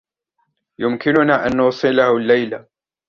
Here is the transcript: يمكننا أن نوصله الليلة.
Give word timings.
يمكننا 0.79 1.47
أن 1.47 1.57
نوصله 1.57 2.17
الليلة. 2.17 2.65